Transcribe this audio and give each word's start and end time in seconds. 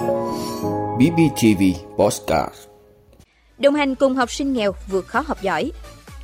BBTV 0.00 1.62
Postcard 1.96 2.54
Đồng 3.58 3.74
hành 3.74 3.94
cùng 3.94 4.14
học 4.14 4.30
sinh 4.30 4.52
nghèo 4.52 4.74
vượt 4.88 5.06
khó 5.06 5.22
học 5.26 5.42
giỏi. 5.42 5.72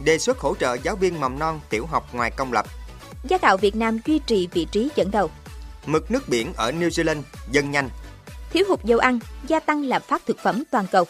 Đề 0.04 0.18
xuất 0.18 0.38
hỗ 0.38 0.54
trợ 0.54 0.76
giáo 0.82 0.96
viên 0.96 1.20
mầm 1.20 1.38
non 1.38 1.60
tiểu 1.70 1.86
học 1.86 2.14
ngoài 2.14 2.30
công 2.30 2.52
lập. 2.52 2.66
Giá 3.28 3.38
gạo 3.42 3.56
Việt 3.56 3.76
Nam 3.76 3.98
duy 4.06 4.18
trì 4.18 4.48
vị 4.52 4.66
trí 4.70 4.88
dẫn 4.94 5.10
đầu. 5.10 5.30
Mực 5.86 6.10
nước 6.10 6.28
biển 6.28 6.52
ở 6.56 6.70
New 6.70 6.88
Zealand 6.88 7.22
dâng 7.50 7.70
nhanh. 7.70 7.88
Thiếu 8.52 8.64
hụt 8.68 8.84
dầu 8.84 8.98
ăn, 8.98 9.18
gia 9.46 9.60
tăng 9.60 9.84
lạm 9.84 10.02
phát 10.02 10.22
thực 10.26 10.38
phẩm 10.38 10.62
toàn 10.70 10.86
cầu. 10.92 11.04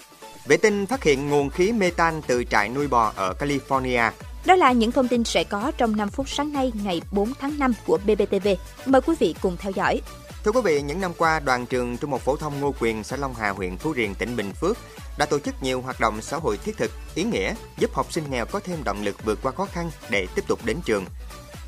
Vệ 0.46 0.57
tinh 0.57 0.87
phát 0.87 1.03
hiện 1.03 1.29
nguồn 1.29 1.51
khí 1.51 1.73
metan 1.73 2.23
từ 2.27 2.45
trại 2.45 2.69
nuôi 2.69 2.89
bò 2.89 3.12
ở 3.17 3.35
California. 3.39 4.11
Đó 4.46 4.55
là 4.55 4.73
những 4.73 4.93
thông 4.93 5.09
tin 5.09 5.25
sẽ 5.25 5.45
có 5.45 5.73
trong 5.77 5.96
5 5.96 6.09
phút 6.09 6.29
sáng 6.29 6.53
nay 6.53 6.73
ngày 6.85 7.03
4 7.11 7.33
tháng 7.41 7.59
5 7.59 7.73
của 7.87 7.98
BBTV. 8.05 8.48
Mời 8.87 9.01
quý 9.01 9.14
vị 9.19 9.35
cùng 9.43 9.57
theo 9.57 9.73
dõi. 9.73 10.01
Thưa 10.47 10.53
quý 10.53 10.61
vị, 10.65 10.83
những 10.83 11.01
năm 11.01 11.13
qua, 11.19 11.41
đoàn 11.41 11.67
trường 11.67 11.97
Trung 11.97 12.11
học 12.11 12.21
phổ 12.21 12.37
thông 12.37 12.61
Ngô 12.61 12.75
Quyền, 12.81 13.05
xã 13.05 13.17
Long 13.17 13.35
Hà, 13.35 13.50
huyện 13.50 13.77
Phú 13.77 13.95
Riềng, 13.96 14.14
tỉnh 14.14 14.37
Bình 14.37 14.53
Phước 14.53 14.77
đã 15.18 15.27
tổ 15.27 15.39
chức 15.39 15.63
nhiều 15.63 15.81
hoạt 15.81 16.00
động 16.00 16.23
xã 16.23 16.37
hội 16.37 16.57
thiết 16.57 16.77
thực, 16.77 16.91
ý 17.14 17.25
nghĩa, 17.25 17.54
giúp 17.79 17.95
học 17.95 18.13
sinh 18.13 18.31
nghèo 18.31 18.46
có 18.46 18.61
thêm 18.61 18.85
động 18.85 19.03
lực 19.03 19.25
vượt 19.25 19.39
qua 19.43 19.53
khó 19.53 19.67
khăn 19.73 19.90
để 20.11 20.27
tiếp 20.35 20.45
tục 20.49 20.64
đến 20.64 20.77
trường. 20.85 21.04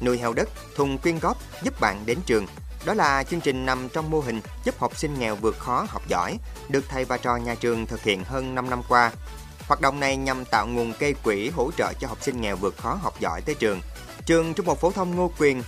Nuôi 0.01 0.19
heo 0.19 0.33
đất, 0.33 0.49
thùng 0.77 0.99
quyên 0.99 1.19
góp 1.19 1.37
giúp 1.63 1.81
bạn 1.81 2.03
đến 2.07 2.19
trường. 2.27 2.47
Đó 2.85 2.95
là 2.95 3.25
chương 3.25 3.41
trình 3.41 3.67
nằm 3.67 3.89
trong 3.89 4.11
mô 4.11 4.21
hình 4.21 4.41
giúp 4.65 4.79
học 4.79 4.97
sinh 4.97 5.19
nghèo 5.19 5.37
vượt 5.37 5.59
khó 5.59 5.87
học 5.89 6.03
giỏi, 6.09 6.39
được 6.69 6.85
thầy 6.89 7.05
và 7.05 7.17
trò 7.17 7.37
nhà 7.37 7.55
trường 7.55 7.87
thực 7.87 8.03
hiện 8.03 8.25
hơn 8.25 8.55
5 8.55 8.71
năm 8.71 8.83
qua. 8.89 9.13
Hoạt 9.69 9.81
động 9.81 10.01
này 10.01 10.17
nhằm 10.17 10.45
tạo 10.45 10.67
nguồn 10.67 10.93
cây 10.99 11.15
quỹ 11.25 11.49
hỗ 11.49 11.71
trợ 11.79 11.93
cho 12.01 12.09
học 12.09 12.19
sinh 12.21 12.41
nghèo 12.41 12.57
vượt 12.57 12.77
khó 12.77 12.99
học 13.03 13.21
giỏi 13.21 13.41
tới 13.41 13.55
trường. 13.55 13.81
Trường 14.27 14.55
Trung 14.55 14.67
học 14.67 14.79
phổ 14.81 14.91
thông 14.91 15.17
Ngô 15.17 15.31
Quyền 15.39 15.63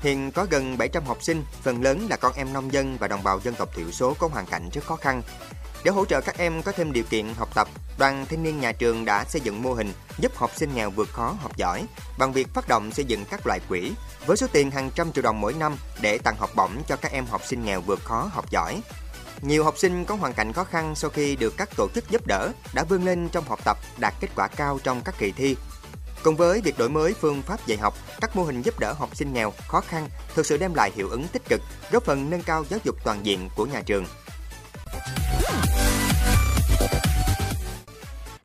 Hiện 0.00 0.30
có 0.30 0.46
gần 0.50 0.78
700 0.78 1.04
học 1.04 1.22
sinh, 1.22 1.44
phần 1.62 1.82
lớn 1.82 2.06
là 2.10 2.16
con 2.16 2.32
em 2.34 2.52
nông 2.52 2.72
dân 2.72 2.96
và 2.98 3.08
đồng 3.08 3.22
bào 3.22 3.40
dân 3.40 3.54
tộc 3.54 3.74
thiểu 3.74 3.90
số 3.90 4.14
có 4.18 4.28
hoàn 4.28 4.46
cảnh 4.46 4.68
rất 4.72 4.84
khó 4.84 4.96
khăn. 4.96 5.22
Để 5.84 5.90
hỗ 5.90 6.04
trợ 6.04 6.20
các 6.20 6.38
em 6.38 6.62
có 6.62 6.72
thêm 6.72 6.92
điều 6.92 7.04
kiện 7.04 7.34
học 7.34 7.48
tập, 7.54 7.68
đoàn 7.98 8.26
thanh 8.30 8.42
niên 8.42 8.60
nhà 8.60 8.72
trường 8.72 9.04
đã 9.04 9.24
xây 9.24 9.40
dựng 9.40 9.62
mô 9.62 9.74
hình 9.74 9.92
giúp 10.18 10.36
học 10.36 10.50
sinh 10.56 10.74
nghèo 10.74 10.90
vượt 10.90 11.08
khó 11.12 11.36
học 11.40 11.56
giỏi 11.56 11.86
bằng 12.18 12.32
việc 12.32 12.48
phát 12.54 12.68
động 12.68 12.92
xây 12.92 13.04
dựng 13.04 13.24
các 13.24 13.46
loại 13.46 13.60
quỹ 13.68 13.92
với 14.26 14.36
số 14.36 14.46
tiền 14.52 14.70
hàng 14.70 14.90
trăm 14.94 15.12
triệu 15.12 15.22
đồng 15.22 15.40
mỗi 15.40 15.54
năm 15.54 15.76
để 16.00 16.18
tặng 16.18 16.36
học 16.38 16.50
bổng 16.56 16.82
cho 16.88 16.96
các 16.96 17.12
em 17.12 17.26
học 17.26 17.42
sinh 17.46 17.64
nghèo 17.64 17.80
vượt 17.80 18.04
khó 18.04 18.30
học 18.32 18.50
giỏi. 18.50 18.80
Nhiều 19.42 19.64
học 19.64 19.74
sinh 19.78 20.04
có 20.04 20.14
hoàn 20.14 20.32
cảnh 20.32 20.52
khó 20.52 20.64
khăn 20.64 20.94
sau 20.94 21.10
khi 21.10 21.36
được 21.36 21.54
các 21.56 21.68
tổ 21.76 21.88
chức 21.94 22.10
giúp 22.10 22.26
đỡ 22.26 22.52
đã 22.74 22.84
vươn 22.84 23.04
lên 23.04 23.28
trong 23.28 23.44
học 23.48 23.60
tập 23.64 23.78
đạt 23.98 24.14
kết 24.20 24.28
quả 24.36 24.48
cao 24.48 24.78
trong 24.84 25.00
các 25.04 25.14
kỳ 25.18 25.32
thi 25.32 25.56
Cùng 26.24 26.36
với 26.36 26.60
việc 26.60 26.78
đổi 26.78 26.88
mới 26.88 27.14
phương 27.14 27.42
pháp 27.42 27.66
dạy 27.66 27.78
học, 27.78 27.94
các 28.20 28.36
mô 28.36 28.44
hình 28.44 28.62
giúp 28.62 28.78
đỡ 28.80 28.92
học 28.92 29.16
sinh 29.16 29.32
nghèo, 29.32 29.52
khó 29.68 29.80
khăn 29.80 30.08
thực 30.34 30.46
sự 30.46 30.56
đem 30.56 30.74
lại 30.74 30.92
hiệu 30.96 31.08
ứng 31.08 31.28
tích 31.32 31.42
cực, 31.48 31.60
góp 31.90 32.04
phần 32.04 32.30
nâng 32.30 32.42
cao 32.42 32.64
giáo 32.70 32.80
dục 32.84 32.96
toàn 33.04 33.18
diện 33.22 33.48
của 33.56 33.66
nhà 33.66 33.82
trường. 33.86 34.04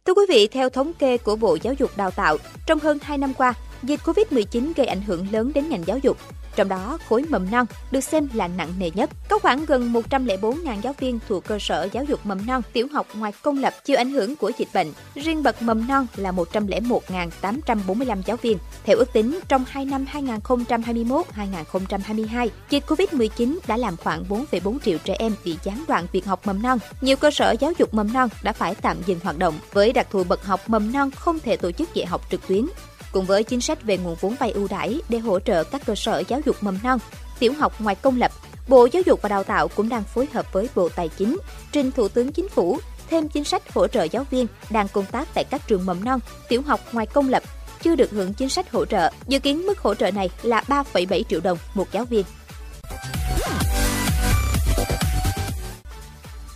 Thưa 0.06 0.14
quý 0.14 0.26
vị, 0.30 0.48
theo 0.48 0.70
thống 0.70 0.94
kê 0.94 1.18
của 1.18 1.36
Bộ 1.36 1.58
Giáo 1.62 1.74
dục 1.74 1.92
Đào 1.98 2.12
tạo, 2.12 2.38
trong 2.66 2.80
hơn 2.80 3.00
2 3.02 3.18
năm 3.18 3.34
qua, 3.34 3.54
dịch 3.84 4.00
Covid-19 4.04 4.74
gây 4.76 4.88
ảnh 4.88 5.02
hưởng 5.02 5.28
lớn 5.32 5.52
đến 5.56 5.70
ngành 5.70 5.84
giáo 5.86 5.98
dục. 5.98 6.18
Trong 6.56 6.70
đó, 6.70 6.98
khối 7.10 7.24
mầm 7.30 7.52
non 7.52 7.66
được 7.92 8.02
xem 8.02 8.30
là 8.34 8.48
nặng 8.48 8.70
nề 8.80 8.92
nhất. 8.96 9.10
Có 9.30 9.40
khoảng 9.40 9.66
gần 9.66 9.94
104.000 9.94 10.82
giáo 10.82 10.94
viên 11.00 11.20
thuộc 11.28 11.46
cơ 11.46 11.60
sở 11.60 11.88
giáo 11.92 12.04
dục 12.04 12.20
mầm 12.24 12.48
non, 12.48 12.62
tiểu 12.74 12.88
học 12.94 13.08
ngoài 13.14 13.34
công 13.42 13.58
lập 13.58 13.74
chịu 13.84 13.98
ảnh 13.98 14.12
hưởng 14.12 14.36
của 14.36 14.52
dịch 14.58 14.68
bệnh. 14.74 14.88
Riêng 15.16 15.44
bậc 15.44 15.62
mầm 15.62 15.88
non 15.88 16.08
là 16.16 16.32
101.845 16.32 18.22
giáo 18.26 18.38
viên. 18.38 18.58
Theo 18.84 18.98
ước 18.98 19.14
tính, 19.14 19.40
trong 19.48 19.66
2 19.68 19.86
năm 19.86 20.06
2021-2022, 20.14 22.50
dịch 22.70 22.84
Covid-19 22.88 23.58
đã 23.68 23.78
làm 23.78 23.98
khoảng 23.98 24.24
4,4 24.30 24.80
triệu 24.80 24.98
trẻ 24.98 25.16
em 25.20 25.36
bị 25.46 25.58
gián 25.64 25.84
đoạn 25.88 26.08
việc 26.12 26.26
học 26.26 26.48
mầm 26.48 26.62
non. 26.62 26.80
Nhiều 27.02 27.16
cơ 27.16 27.32
sở 27.32 27.56
giáo 27.60 27.72
dục 27.78 27.94
mầm 27.94 28.14
non 28.14 28.30
đã 28.44 28.52
phải 28.52 28.76
tạm 28.76 28.98
dừng 29.06 29.20
hoạt 29.24 29.38
động 29.38 29.54
với 29.74 29.94
đặc 29.94 30.08
thù 30.12 30.24
bậc 30.24 30.46
học 30.46 30.62
mầm 30.68 30.94
non 30.94 31.12
không 31.12 31.40
thể 31.40 31.58
tổ 31.58 31.72
chức 31.72 31.94
dạy 31.94 32.06
học 32.06 32.22
trực 32.32 32.48
tuyến 32.48 32.66
cùng 33.16 33.26
với 33.26 33.44
chính 33.44 33.62
sách 33.62 33.84
về 33.84 33.98
nguồn 33.98 34.16
vốn 34.22 34.36
vay 34.40 34.52
ưu 34.52 34.68
đãi 34.68 35.02
để 35.10 35.20
hỗ 35.20 35.40
trợ 35.40 35.64
các 35.64 35.82
cơ 35.86 35.96
sở 35.96 36.24
giáo 36.28 36.42
dục 36.46 36.56
mầm 36.62 36.80
non, 36.84 37.00
tiểu 37.40 37.54
học 37.54 37.82
ngoài 37.82 37.96
công 37.96 38.18
lập, 38.18 38.32
Bộ 38.68 38.88
Giáo 38.92 39.04
dục 39.06 39.22
và 39.22 39.30
Đào 39.30 39.44
tạo 39.44 39.68
cũng 39.68 39.90
đang 39.90 40.04
phối 40.04 40.28
hợp 40.34 40.54
với 40.54 40.70
Bộ 40.76 40.90
Tài 40.90 41.10
chính 41.10 41.38
trình 41.72 41.92
Thủ 41.92 42.08
tướng 42.08 42.32
Chính 42.32 42.50
phủ 42.50 42.80
thêm 43.10 43.30
chính 43.30 43.44
sách 43.44 43.74
hỗ 43.74 43.88
trợ 43.88 44.04
giáo 44.04 44.26
viên 44.32 44.48
đang 44.70 44.88
công 44.88 45.06
tác 45.06 45.28
tại 45.34 45.44
các 45.44 45.68
trường 45.68 45.86
mầm 45.86 46.04
non, 46.04 46.20
tiểu 46.50 46.62
học 46.62 46.80
ngoài 46.92 47.06
công 47.06 47.30
lập 47.30 47.44
chưa 47.84 47.96
được 47.96 48.12
hưởng 48.12 48.34
chính 48.34 48.50
sách 48.50 48.72
hỗ 48.72 48.86
trợ. 48.86 49.12
Dự 49.28 49.40
kiến 49.40 49.66
mức 49.66 49.80
hỗ 49.80 49.96
trợ 49.96 50.12
này 50.12 50.30
là 50.44 50.64
3,7 50.68 51.24
triệu 51.24 51.40
đồng 51.40 51.58
một 51.74 51.92
giáo 51.92 52.06
viên. 52.06 52.26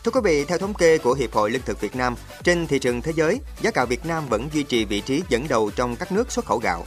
Thưa 0.10 0.22
quý 0.22 0.32
vị, 0.32 0.46
theo 0.46 0.58
thống 0.58 0.74
kê 0.74 0.98
của 0.98 1.14
Hiệp 1.14 1.34
hội 1.34 1.52
Lương 1.52 1.62
thực 1.62 1.82
Việt 1.82 1.96
Nam, 1.96 2.16
trên 2.44 2.68
thị 2.68 2.80
trường 2.80 3.02
thế 3.02 3.12
giới, 3.16 3.42
giá 3.62 3.72
gạo 3.74 3.86
Việt 3.86 4.06
Nam 4.06 4.26
vẫn 4.30 4.50
duy 4.54 4.64
trì 4.64 4.86
vị 4.86 5.02
trí 5.02 5.24
dẫn 5.30 5.48
đầu 5.48 5.72
trong 5.76 5.96
các 5.96 6.12
nước 6.12 6.32
xuất 6.32 6.46
khẩu 6.46 6.58
gạo. 6.58 6.86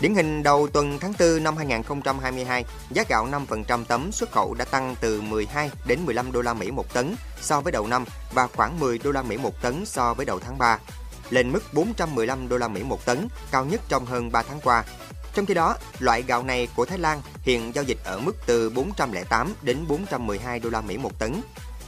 Điển 0.00 0.14
hình 0.14 0.42
đầu 0.42 0.68
tuần 0.72 0.98
tháng 1.00 1.12
4 1.18 1.42
năm 1.42 1.56
2022, 1.56 2.64
giá 2.90 3.04
gạo 3.08 3.28
5% 3.66 3.84
tấm 3.84 4.12
xuất 4.12 4.32
khẩu 4.32 4.54
đã 4.54 4.64
tăng 4.64 4.94
từ 5.00 5.20
12 5.20 5.70
đến 5.86 5.98
15 6.06 6.32
đô 6.32 6.42
la 6.42 6.54
Mỹ 6.54 6.70
một 6.70 6.94
tấn 6.94 7.14
so 7.40 7.60
với 7.60 7.72
đầu 7.72 7.86
năm 7.86 8.04
và 8.32 8.46
khoảng 8.46 8.80
10 8.80 8.98
đô 8.98 9.10
la 9.10 9.22
Mỹ 9.22 9.36
một 9.36 9.62
tấn 9.62 9.86
so 9.86 10.14
với 10.14 10.26
đầu 10.26 10.38
tháng 10.38 10.58
3, 10.58 10.78
lên 11.30 11.52
mức 11.52 11.74
415 11.74 12.48
đô 12.48 12.58
la 12.58 12.68
Mỹ 12.68 12.82
một 12.82 13.04
tấn, 13.04 13.28
cao 13.50 13.64
nhất 13.64 13.80
trong 13.88 14.06
hơn 14.06 14.32
3 14.32 14.42
tháng 14.42 14.60
qua. 14.60 14.84
Trong 15.34 15.46
khi 15.46 15.54
đó, 15.54 15.76
loại 15.98 16.22
gạo 16.22 16.42
này 16.42 16.68
của 16.76 16.84
Thái 16.84 16.98
Lan 16.98 17.20
hiện 17.42 17.74
giao 17.74 17.84
dịch 17.84 17.98
ở 18.04 18.18
mức 18.18 18.36
từ 18.46 18.70
408 18.70 19.54
đến 19.62 19.78
412 19.88 20.58
đô 20.58 20.70
la 20.70 20.80
Mỹ 20.80 20.96
một 20.96 21.18
tấn, 21.18 21.40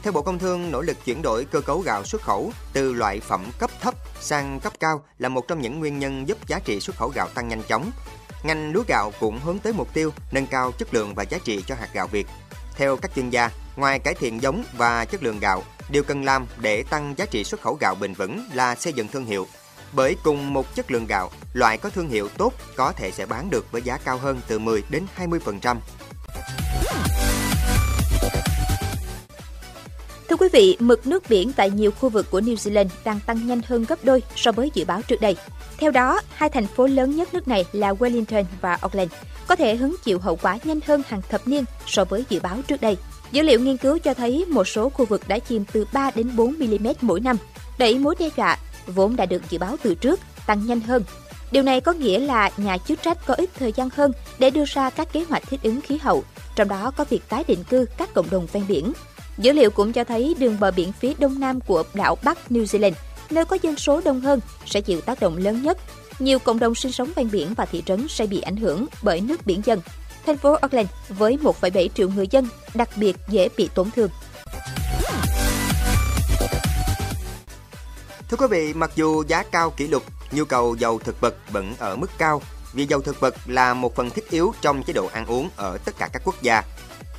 theo 0.03 0.13
Bộ 0.13 0.21
Công 0.21 0.39
Thương, 0.39 0.71
nỗ 0.71 0.81
lực 0.81 0.97
chuyển 1.05 1.21
đổi 1.21 1.45
cơ 1.45 1.61
cấu 1.61 1.79
gạo 1.79 2.03
xuất 2.03 2.21
khẩu 2.21 2.51
từ 2.73 2.93
loại 2.93 3.19
phẩm 3.19 3.45
cấp 3.59 3.69
thấp 3.81 3.93
sang 4.19 4.59
cấp 4.59 4.73
cao 4.79 5.03
là 5.19 5.29
một 5.29 5.47
trong 5.47 5.61
những 5.61 5.79
nguyên 5.79 5.99
nhân 5.99 6.27
giúp 6.27 6.47
giá 6.47 6.59
trị 6.59 6.79
xuất 6.79 6.95
khẩu 6.95 7.11
gạo 7.15 7.27
tăng 7.33 7.47
nhanh 7.47 7.63
chóng. 7.67 7.91
Ngành 8.43 8.71
lúa 8.71 8.83
gạo 8.87 9.11
cũng 9.19 9.39
hướng 9.39 9.59
tới 9.59 9.73
mục 9.73 9.93
tiêu 9.93 10.13
nâng 10.31 10.47
cao 10.47 10.71
chất 10.71 10.93
lượng 10.93 11.15
và 11.15 11.23
giá 11.23 11.37
trị 11.43 11.63
cho 11.67 11.75
hạt 11.75 11.89
gạo 11.93 12.07
Việt. 12.07 12.27
Theo 12.75 12.97
các 12.97 13.11
chuyên 13.15 13.29
gia, 13.29 13.51
ngoài 13.75 13.99
cải 13.99 14.13
thiện 14.13 14.41
giống 14.41 14.63
và 14.77 15.05
chất 15.05 15.23
lượng 15.23 15.39
gạo, 15.39 15.63
điều 15.89 16.03
cần 16.03 16.25
làm 16.25 16.45
để 16.57 16.83
tăng 16.83 17.13
giá 17.17 17.25
trị 17.25 17.43
xuất 17.43 17.61
khẩu 17.61 17.77
gạo 17.81 17.95
bền 17.95 18.13
vững 18.13 18.47
là 18.53 18.75
xây 18.75 18.93
dựng 18.93 19.07
thương 19.07 19.25
hiệu. 19.25 19.47
Bởi 19.93 20.15
cùng 20.23 20.53
một 20.53 20.75
chất 20.75 20.91
lượng 20.91 21.05
gạo, 21.07 21.31
loại 21.53 21.77
có 21.77 21.89
thương 21.89 22.09
hiệu 22.09 22.29
tốt 22.37 22.53
có 22.75 22.91
thể 22.91 23.11
sẽ 23.11 23.25
bán 23.25 23.49
được 23.49 23.71
với 23.71 23.81
giá 23.81 23.97
cao 24.05 24.17
hơn 24.17 24.41
từ 24.47 24.59
10 24.59 24.83
đến 24.89 25.05
20%. 25.17 25.77
Thưa 30.29 30.35
quý 30.35 30.47
vị, 30.53 30.77
mực 30.79 31.07
nước 31.07 31.23
biển 31.29 31.51
tại 31.53 31.69
nhiều 31.69 31.91
khu 31.91 32.09
vực 32.09 32.31
của 32.31 32.39
New 32.39 32.55
Zealand 32.55 32.87
đang 33.05 33.19
tăng 33.25 33.47
nhanh 33.47 33.61
hơn 33.67 33.85
gấp 33.89 34.05
đôi 34.05 34.23
so 34.35 34.51
với 34.51 34.71
dự 34.73 34.85
báo 34.85 35.01
trước 35.01 35.21
đây. 35.21 35.35
Theo 35.77 35.91
đó, 35.91 36.21
hai 36.33 36.49
thành 36.49 36.67
phố 36.67 36.87
lớn 36.87 37.15
nhất 37.15 37.33
nước 37.33 37.47
này 37.47 37.65
là 37.71 37.93
Wellington 37.93 38.43
và 38.61 38.73
Auckland 38.81 39.11
có 39.47 39.55
thể 39.55 39.75
hứng 39.75 39.95
chịu 40.03 40.19
hậu 40.19 40.35
quả 40.35 40.57
nhanh 40.63 40.79
hơn 40.87 41.01
hàng 41.07 41.21
thập 41.29 41.47
niên 41.47 41.63
so 41.85 42.05
với 42.05 42.23
dự 42.29 42.39
báo 42.39 42.57
trước 42.67 42.81
đây. 42.81 42.97
Dữ 43.31 43.41
liệu 43.41 43.59
nghiên 43.59 43.77
cứu 43.77 43.97
cho 43.97 44.13
thấy 44.13 44.45
một 44.45 44.67
số 44.67 44.89
khu 44.89 45.05
vực 45.05 45.21
đã 45.27 45.39
chìm 45.39 45.63
từ 45.71 45.85
3 45.93 46.11
đến 46.15 46.35
4 46.35 46.55
mm 46.59 46.87
mỗi 47.01 47.19
năm, 47.19 47.37
đẩy 47.77 47.99
mối 47.99 48.15
đe 48.19 48.29
dọa 48.37 48.57
vốn 48.87 49.15
đã 49.15 49.25
được 49.25 49.41
dự 49.49 49.57
báo 49.57 49.77
từ 49.83 49.95
trước 49.95 50.19
tăng 50.47 50.65
nhanh 50.65 50.79
hơn. 50.79 51.03
Điều 51.51 51.63
này 51.63 51.81
có 51.81 51.93
nghĩa 51.93 52.19
là 52.19 52.51
nhà 52.57 52.77
chức 52.77 53.01
trách 53.01 53.25
có 53.25 53.33
ít 53.33 53.49
thời 53.59 53.71
gian 53.71 53.89
hơn 53.95 54.11
để 54.39 54.49
đưa 54.49 54.65
ra 54.67 54.89
các 54.89 55.13
kế 55.13 55.23
hoạch 55.29 55.43
thích 55.49 55.59
ứng 55.63 55.81
khí 55.81 55.97
hậu, 55.97 56.23
trong 56.55 56.67
đó 56.67 56.91
có 56.97 57.05
việc 57.09 57.29
tái 57.29 57.43
định 57.47 57.63
cư 57.63 57.85
các 57.97 58.13
cộng 58.13 58.29
đồng 58.29 58.47
ven 58.53 58.63
biển 58.67 58.93
Dữ 59.37 59.51
liệu 59.51 59.69
cũng 59.71 59.93
cho 59.93 60.03
thấy 60.03 60.35
đường 60.39 60.59
bờ 60.59 60.71
biển 60.71 60.91
phía 60.91 61.13
đông 61.19 61.39
nam 61.39 61.59
của 61.61 61.83
đảo 61.93 62.17
Bắc 62.23 62.37
New 62.49 62.63
Zealand, 62.63 62.93
nơi 63.29 63.45
có 63.45 63.57
dân 63.61 63.75
số 63.75 64.01
đông 64.05 64.21
hơn, 64.21 64.39
sẽ 64.65 64.81
chịu 64.81 65.01
tác 65.01 65.19
động 65.19 65.37
lớn 65.37 65.63
nhất. 65.63 65.77
Nhiều 66.19 66.39
cộng 66.39 66.59
đồng 66.59 66.75
sinh 66.75 66.91
sống 66.91 67.11
ven 67.15 67.31
biển 67.31 67.53
và 67.53 67.65
thị 67.65 67.83
trấn 67.85 68.07
sẽ 68.07 68.27
bị 68.27 68.41
ảnh 68.41 68.55
hưởng 68.55 68.85
bởi 69.01 69.21
nước 69.21 69.45
biển 69.45 69.61
dâng. 69.65 69.81
Thành 70.25 70.37
phố 70.37 70.53
Auckland 70.53 70.89
với 71.09 71.37
1,7 71.43 71.87
triệu 71.95 72.09
người 72.09 72.27
dân 72.31 72.47
đặc 72.73 72.89
biệt 72.95 73.15
dễ 73.29 73.49
bị 73.57 73.69
tổn 73.75 73.91
thương. 73.91 74.09
Thưa 78.29 78.37
quý 78.37 78.47
vị, 78.49 78.73
mặc 78.73 78.91
dù 78.95 79.23
giá 79.27 79.43
cao 79.43 79.69
kỷ 79.69 79.87
lục, 79.87 80.03
nhu 80.31 80.45
cầu 80.45 80.75
dầu 80.75 80.99
thực 80.99 81.21
vật 81.21 81.35
vẫn 81.51 81.73
ở 81.79 81.95
mức 81.95 82.09
cao 82.17 82.41
vì 82.73 82.85
dầu 82.85 83.01
thực 83.01 83.19
vật 83.19 83.35
là 83.45 83.73
một 83.73 83.95
phần 83.95 84.09
thiết 84.09 84.29
yếu 84.29 84.53
trong 84.61 84.83
chế 84.83 84.93
độ 84.93 85.09
ăn 85.13 85.25
uống 85.25 85.49
ở 85.55 85.77
tất 85.77 85.97
cả 85.97 86.09
các 86.13 86.21
quốc 86.25 86.41
gia. 86.41 86.63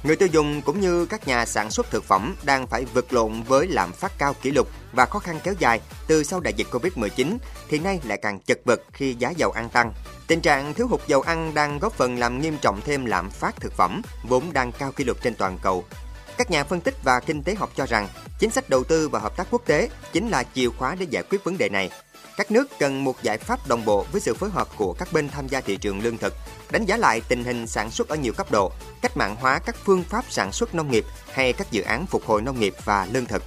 Người 0.03 0.17
tiêu 0.17 0.29
dùng 0.33 0.63
cũng 0.63 0.81
như 0.81 1.07
các 1.07 1.29
nhà 1.29 1.47
sản 1.47 1.71
xuất 1.71 1.91
thực 1.91 2.05
phẩm 2.05 2.37
đang 2.45 2.67
phải 2.67 2.85
vật 2.85 3.13
lộn 3.13 3.43
với 3.43 3.67
lạm 3.67 3.93
phát 3.93 4.19
cao 4.19 4.35
kỷ 4.43 4.51
lục 4.51 4.69
và 4.93 5.07
khó 5.07 5.19
khăn 5.19 5.41
kéo 5.45 5.55
dài 5.59 5.81
từ 6.07 6.25
sau 6.25 6.41
đại 6.41 6.55
dịch 6.57 6.67
Covid-19 6.71 7.39
thì 7.69 7.79
nay 7.79 8.01
lại 8.05 8.19
càng 8.23 8.41
chật 8.41 8.59
vật 8.65 8.81
khi 8.93 9.17
giá 9.19 9.31
dầu 9.31 9.51
ăn 9.51 9.69
tăng. 9.69 9.93
Tình 10.27 10.41
trạng 10.41 10.75
thiếu 10.75 10.87
hụt 10.89 11.01
dầu 11.07 11.21
ăn 11.21 11.55
đang 11.55 11.79
góp 11.79 11.93
phần 11.93 12.19
làm 12.19 12.41
nghiêm 12.41 12.57
trọng 12.63 12.81
thêm 12.85 13.05
lạm 13.05 13.31
phát 13.31 13.61
thực 13.61 13.73
phẩm 13.73 14.03
vốn 14.23 14.53
đang 14.53 14.73
cao 14.73 14.93
kỷ 14.93 15.05
lục 15.05 15.23
trên 15.23 15.35
toàn 15.35 15.59
cầu. 15.63 15.85
Các 16.39 16.51
nhà 16.51 16.65
phân 16.65 16.81
tích 16.81 16.95
và 17.05 17.21
kinh 17.21 17.43
tế 17.43 17.55
học 17.55 17.71
cho 17.77 17.87
rằng 17.87 18.09
chính 18.39 18.51
sách 18.51 18.71
đầu 18.71 18.85
tư 18.85 19.09
và 19.09 19.19
hợp 19.19 19.37
tác 19.37 19.47
quốc 19.51 19.63
tế 19.67 19.89
chính 20.13 20.29
là 20.29 20.45
chìa 20.55 20.69
khóa 20.69 20.95
để 20.95 21.07
giải 21.11 21.23
quyết 21.23 21.45
vấn 21.45 21.59
đề 21.59 21.69
này. 21.69 21.91
Các 22.37 22.51
nước 22.51 22.69
cần 22.79 23.05
một 23.05 23.23
giải 23.23 23.39
pháp 23.39 23.69
đồng 23.69 23.85
bộ 23.85 24.07
với 24.13 24.21
sự 24.21 24.35
phối 24.35 24.51
hợp 24.51 24.69
của 24.77 24.93
các 24.93 25.13
bên 25.13 25.29
tham 25.29 25.49
gia 25.49 25.61
thị 25.61 25.77
trường 25.77 26.01
lương 26.01 26.19
thực, 26.19 26.35
đánh 26.71 26.85
giá 26.85 26.97
lại 26.97 27.23
tình 27.29 27.45
hình 27.45 27.67
sản 27.67 27.91
xuất 27.91 28.09
ở 28.09 28.17
nhiều 28.17 28.33
cấp 28.33 28.51
độ, 28.51 28.73
cách 29.03 29.17
mạng 29.17 29.37
hóa 29.41 29.59
các 29.67 29.77
phương 29.85 30.05
pháp 30.05 30.25
sản 30.31 30.53
xuất 30.53 30.75
nông 30.75 30.91
nghiệp 30.91 31.05
hay 31.33 31.53
các 31.53 31.71
dự 31.71 31.83
án 31.83 32.07
phục 32.07 32.25
hồi 32.27 32.43
nông 32.43 32.61
nghiệp 32.61 32.75
và 32.85 33.07
lương 33.13 33.27
thực. 33.27 33.43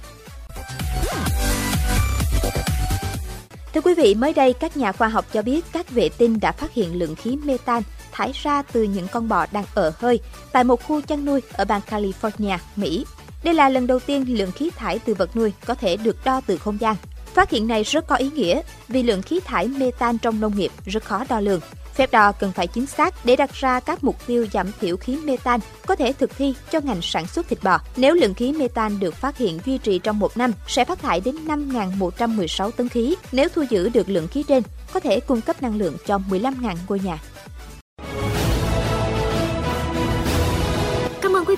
Thưa 3.74 3.80
quý 3.80 3.94
vị, 3.94 4.14
mới 4.14 4.32
đây 4.32 4.52
các 4.52 4.76
nhà 4.76 4.92
khoa 4.92 5.08
học 5.08 5.26
cho 5.32 5.42
biết 5.42 5.64
các 5.72 5.90
vệ 5.90 6.08
tinh 6.08 6.40
đã 6.40 6.52
phát 6.52 6.72
hiện 6.74 6.98
lượng 6.98 7.14
khí 7.14 7.36
metan 7.44 7.82
thải 8.12 8.32
ra 8.42 8.62
từ 8.62 8.82
những 8.82 9.08
con 9.12 9.28
bò 9.28 9.46
đang 9.52 9.64
ở 9.74 9.92
hơi 9.98 10.20
tại 10.52 10.64
một 10.64 10.82
khu 10.82 11.00
chăn 11.00 11.24
nuôi 11.24 11.40
ở 11.52 11.64
bang 11.64 11.80
California, 11.90 12.58
Mỹ. 12.76 13.06
Đây 13.44 13.54
là 13.54 13.68
lần 13.68 13.86
đầu 13.86 13.98
tiên 13.98 14.24
lượng 14.28 14.52
khí 14.52 14.70
thải 14.76 14.98
từ 14.98 15.14
vật 15.14 15.36
nuôi 15.36 15.52
có 15.66 15.74
thể 15.74 15.96
được 15.96 16.24
đo 16.24 16.40
từ 16.46 16.56
không 16.56 16.80
gian. 16.80 16.96
Phát 17.34 17.50
hiện 17.50 17.66
này 17.66 17.82
rất 17.82 18.06
có 18.06 18.16
ý 18.16 18.30
nghĩa 18.30 18.60
vì 18.88 19.02
lượng 19.02 19.22
khí 19.22 19.40
thải 19.44 19.68
metan 19.68 20.18
trong 20.18 20.40
nông 20.40 20.56
nghiệp 20.56 20.72
rất 20.86 21.04
khó 21.04 21.24
đo 21.28 21.40
lường. 21.40 21.60
Phép 21.94 22.12
đo 22.12 22.32
cần 22.32 22.52
phải 22.52 22.66
chính 22.66 22.86
xác 22.86 23.14
để 23.24 23.36
đặt 23.36 23.52
ra 23.52 23.80
các 23.80 24.04
mục 24.04 24.16
tiêu 24.26 24.46
giảm 24.52 24.72
thiểu 24.80 24.96
khí 24.96 25.16
metan 25.24 25.60
có 25.86 25.96
thể 25.96 26.12
thực 26.12 26.36
thi 26.36 26.54
cho 26.70 26.80
ngành 26.80 27.02
sản 27.02 27.26
xuất 27.26 27.48
thịt 27.48 27.62
bò. 27.62 27.78
Nếu 27.96 28.14
lượng 28.14 28.34
khí 28.34 28.52
metan 28.52 29.00
được 29.00 29.14
phát 29.14 29.38
hiện 29.38 29.58
duy 29.64 29.78
trì 29.78 29.98
trong 29.98 30.18
một 30.18 30.36
năm, 30.36 30.52
sẽ 30.66 30.84
phát 30.84 31.02
thải 31.02 31.20
đến 31.20 31.36
5.116 31.46 32.70
tấn 32.70 32.88
khí. 32.88 33.14
Nếu 33.32 33.48
thu 33.48 33.64
giữ 33.70 33.88
được 33.88 34.08
lượng 34.08 34.28
khí 34.28 34.44
trên, 34.48 34.62
có 34.92 35.00
thể 35.00 35.20
cung 35.20 35.40
cấp 35.40 35.62
năng 35.62 35.78
lượng 35.78 35.96
cho 36.06 36.18
15.000 36.30 36.76
ngôi 36.88 37.00
nhà. 37.00 37.18